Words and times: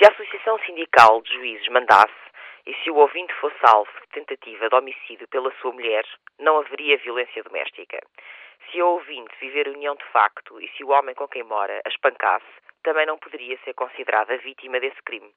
Se 0.00 0.06
a 0.06 0.12
Associação 0.12 0.58
Sindical 0.60 1.20
de 1.20 1.34
Juízes 1.34 1.68
mandasse 1.68 2.14
e 2.64 2.74
se 2.76 2.90
o 2.90 2.96
ouvinte 2.96 3.34
fosse 3.34 3.58
alvo 3.64 3.90
de 4.00 4.08
tentativa 4.08 4.66
de 4.66 4.74
homicídio 4.74 5.28
pela 5.28 5.52
sua 5.60 5.72
mulher, 5.72 6.06
não 6.38 6.56
haveria 6.56 6.96
violência 6.96 7.42
doméstica. 7.42 8.00
Se 8.70 8.80
a 8.80 8.86
ouvinte 8.86 9.30
viver 9.38 9.68
união 9.68 9.94
de 9.94 10.04
facto 10.06 10.58
e 10.58 10.68
se 10.68 10.82
o 10.82 10.88
homem 10.88 11.14
com 11.14 11.28
quem 11.28 11.42
mora 11.42 11.82
a 11.84 11.88
espancasse, 11.90 12.46
também 12.82 13.04
não 13.04 13.18
poderia 13.18 13.58
ser 13.58 13.74
considerada 13.74 14.38
vítima 14.38 14.80
desse 14.80 15.02
crime. 15.02 15.30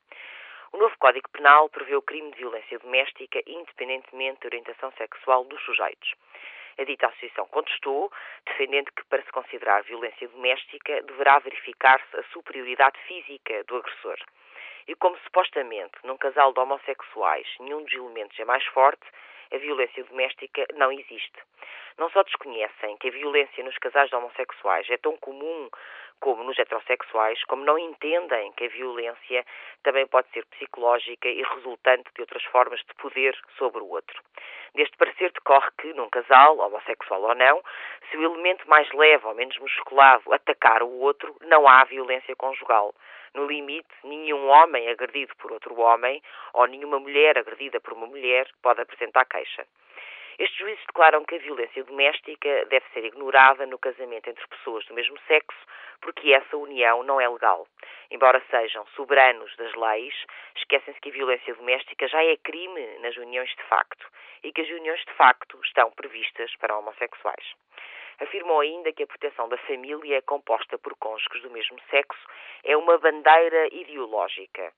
O 0.72 0.78
novo 0.78 0.96
Código 0.98 1.30
Penal 1.32 1.68
prevê 1.68 1.98
o 1.98 2.02
crime 2.02 2.32
de 2.32 2.38
violência 2.38 2.80
doméstica 2.80 3.42
independentemente 3.46 4.40
da 4.40 4.48
orientação 4.48 4.94
sexual 4.94 5.44
dos 5.44 5.62
sujeitos. 5.64 6.14
A 6.78 6.84
dita 6.84 7.08
associação 7.08 7.46
contestou, 7.48 8.12
defendendo 8.46 8.92
que, 8.92 9.04
para 9.06 9.22
se 9.22 9.32
considerar 9.32 9.84
violência 9.84 10.28
doméstica, 10.28 11.02
deverá 11.04 11.40
verificar-se 11.40 12.18
a 12.18 12.24
superioridade 12.34 12.98
física 13.08 13.64
do 13.66 13.78
agressor. 13.78 14.18
E 14.88 14.96
como 14.96 15.18
supostamente 15.20 15.96
num 16.04 16.18
casal 16.18 16.52
de 16.52 16.60
homossexuais 16.60 17.48
nenhum 17.60 17.84
dos 17.84 17.94
elementos 17.94 18.38
é 18.40 18.46
mais 18.46 18.66
forte, 18.66 19.06
a 19.54 19.58
violência 19.58 20.04
doméstica 20.06 20.66
não 20.74 20.92
existe. 20.92 21.40
Não 21.98 22.10
só 22.10 22.24
desconhecem 22.24 22.98
que 22.98 23.08
a 23.08 23.12
violência 23.12 23.64
nos 23.64 23.78
casais 23.78 24.10
de 24.10 24.16
homossexuais 24.16 24.90
é 24.90 24.98
tão 24.98 25.16
comum 25.18 25.70
como 26.24 26.42
nos 26.46 26.58
heterossexuais, 26.58 27.44
como 27.44 27.66
não 27.66 27.78
entendem 27.78 28.54
que 28.54 28.64
a 28.64 28.70
violência 28.70 29.46
também 29.84 30.08
pode 30.08 30.30
ser 30.30 30.46
psicológica 30.46 31.28
e 31.28 31.44
resultante 31.44 32.10
de 32.16 32.22
outras 32.22 32.42
formas 32.46 32.80
de 32.80 32.94
poder 32.96 33.38
sobre 33.58 33.82
o 33.82 33.90
outro. 33.90 34.18
Deste 34.74 34.96
parecer 34.96 35.34
decorre 35.34 35.70
que, 35.78 35.94
num 35.94 36.10
casal, 36.10 36.60
homossexual 36.60 37.24
ou 37.24 37.36
não, 37.36 37.62
se 38.10 38.16
o 38.16 38.24
elemento 38.24 38.66
mais 38.70 38.90
leve 38.94 39.26
ou 39.26 39.36
menos 39.36 39.58
musculado 39.58 40.34
atacar 40.34 40.82
o 40.82 41.00
outro, 41.02 41.36
não 41.42 41.68
há 41.68 41.84
violência 41.84 42.34
conjugal. 42.38 42.96
No 43.34 43.46
limite, 43.46 43.94
nenhum 44.06 44.48
homem 44.48 44.88
agredido 44.88 45.36
por 45.36 45.52
outro 45.52 45.78
homem 45.78 46.24
ou 46.54 46.66
nenhuma 46.68 47.02
mulher 47.02 47.38
agredida 47.38 47.82
por 47.82 47.92
uma 47.92 48.08
mulher 48.08 48.48
pode 48.62 48.80
apresentar 48.80 49.26
queixa. 49.26 49.66
Estes 50.40 50.58
juízes 50.58 50.86
declaram 50.88 51.24
que 51.26 51.36
a 51.36 51.40
violência 51.40 51.84
doméstica 51.84 52.66
deve 52.66 52.86
ser 52.94 53.06
ignorada 53.06 53.66
no 53.66 53.78
casamento 53.78 54.30
entre 54.30 54.48
pessoas 54.48 54.86
do 54.86 54.94
mesmo 54.94 55.18
sexo, 55.28 55.58
porque 56.02 56.34
essa 56.34 56.58
união 56.58 57.04
não 57.04 57.22
é 57.22 57.30
legal. 57.30 57.68
Embora 58.10 58.42
sejam 58.50 58.86
soberanos 58.96 59.56
das 59.58 59.74
leis, 59.76 60.16
esquecem-se 60.56 61.00
que 61.00 61.10
a 61.10 61.14
violência 61.14 61.54
doméstica 61.54 62.08
já 62.08 62.24
é 62.24 62.36
crime 62.38 63.00
nas 63.00 63.16
uniões 63.18 63.50
de 63.50 63.64
facto 63.64 64.08
e 64.44 64.52
que 64.52 64.62
as 64.62 64.70
uniões 64.70 65.00
de 65.06 65.14
facto 65.14 65.60
estão 65.64 65.92
previstas 65.92 66.56
para 66.58 66.78
homossexuais. 66.78 67.54
Afirmou 68.20 68.60
ainda 68.60 68.92
que 68.94 69.04
a 69.04 69.08
proteção 69.08 69.50
da 69.50 69.58
família, 69.58 70.22
composta 70.22 70.78
por 70.78 70.96
cônjuges 70.96 71.42
do 71.42 71.50
mesmo 71.50 71.80
sexo, 71.90 72.22
é 72.64 72.78
uma 72.78 72.98
bandeira 72.98 73.68
ideológica. 73.74 74.72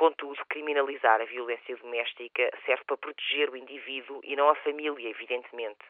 Contudo, 0.00 0.42
criminalizar 0.48 1.20
a 1.20 1.26
violência 1.26 1.76
doméstica 1.76 2.50
serve 2.64 2.82
para 2.84 2.96
proteger 2.96 3.50
o 3.50 3.56
indivíduo 3.56 4.22
e 4.24 4.34
não 4.34 4.48
a 4.48 4.54
família, 4.54 5.10
evidentemente. 5.10 5.84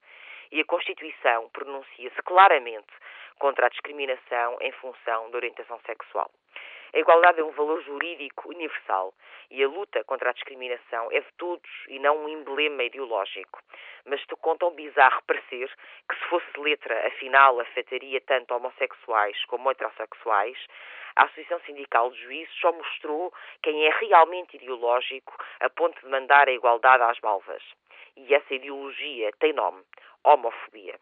E 0.50 0.60
a 0.60 0.64
Constituição 0.64 1.48
pronuncia-se 1.50 2.20
claramente 2.24 2.92
contra 3.38 3.66
a 3.66 3.68
discriminação 3.68 4.58
em 4.62 4.72
função 4.72 5.30
da 5.30 5.36
orientação 5.36 5.78
sexual. 5.86 6.28
A 6.92 6.98
igualdade 6.98 7.40
é 7.40 7.44
um 7.44 7.52
valor 7.52 7.80
jurídico 7.82 8.48
universal 8.48 9.14
e 9.50 9.62
a 9.62 9.68
luta 9.68 10.02
contra 10.04 10.30
a 10.30 10.32
discriminação 10.32 11.08
é 11.12 11.20
de 11.20 11.32
todos 11.38 11.70
e 11.88 11.98
não 12.00 12.24
um 12.24 12.28
emblema 12.28 12.82
ideológico. 12.82 13.62
Mas 14.04 14.20
te 14.22 14.34
conta 14.36 14.66
um 14.66 14.74
bizarro 14.74 15.22
parecer 15.24 15.70
que, 16.08 16.16
se 16.16 16.24
fosse 16.24 16.58
letra, 16.58 17.06
afinal 17.06 17.60
afetaria 17.60 18.20
tanto 18.22 18.54
homossexuais 18.54 19.44
como 19.44 19.70
heterossexuais, 19.70 20.58
a 21.16 21.24
Associação 21.24 21.60
Sindical 21.60 22.10
de 22.10 22.22
Juízes 22.22 22.54
só 22.60 22.72
mostrou 22.72 23.32
quem 23.62 23.86
é 23.86 23.90
realmente 23.90 24.56
ideológico 24.56 25.36
a 25.60 25.68
ponto 25.68 26.00
de 26.00 26.08
mandar 26.08 26.48
a 26.48 26.52
igualdade 26.52 27.02
às 27.02 27.20
malvas. 27.20 27.62
E 28.16 28.34
essa 28.34 28.54
ideologia 28.54 29.30
tem 29.38 29.52
nome: 29.52 29.82
homofobia. 30.24 30.98